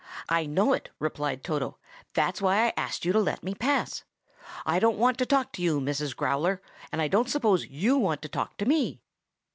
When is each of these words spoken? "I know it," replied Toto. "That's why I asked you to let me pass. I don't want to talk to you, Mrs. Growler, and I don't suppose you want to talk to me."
"I 0.29 0.47
know 0.47 0.73
it," 0.73 0.89
replied 0.97 1.43
Toto. 1.43 1.77
"That's 2.15 2.41
why 2.41 2.65
I 2.65 2.73
asked 2.75 3.05
you 3.05 3.13
to 3.13 3.19
let 3.19 3.43
me 3.43 3.53
pass. 3.53 4.03
I 4.65 4.79
don't 4.79 4.97
want 4.97 5.19
to 5.19 5.27
talk 5.27 5.51
to 5.51 5.61
you, 5.61 5.79
Mrs. 5.79 6.15
Growler, 6.15 6.59
and 6.91 6.99
I 7.03 7.07
don't 7.07 7.29
suppose 7.29 7.67
you 7.67 7.97
want 7.99 8.23
to 8.23 8.27
talk 8.29 8.57
to 8.57 8.65
me." 8.65 9.03